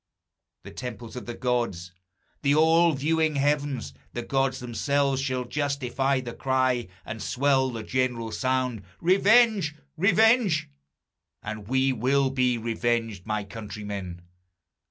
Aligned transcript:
The 0.63 0.71
temples 0.71 1.15
of 1.15 1.27
the 1.27 1.35
gods, 1.35 1.91
the 2.41 2.55
all 2.55 2.93
viewing 2.93 3.35
heavens, 3.35 3.93
The 4.13 4.23
gods 4.23 4.57
themselves, 4.59 5.21
shall 5.21 5.45
justify 5.45 6.21
the 6.21 6.33
cry, 6.33 6.87
And 7.05 7.21
swell 7.21 7.69
the 7.69 7.83
general 7.83 8.31
sound, 8.31 8.81
Revenge! 8.99 9.75
Revenge! 9.97 10.71
And 11.43 11.67
we 11.67 11.93
will 11.93 12.31
be 12.31 12.57
revenged, 12.57 13.27
my 13.27 13.43
countrymen! 13.43 14.23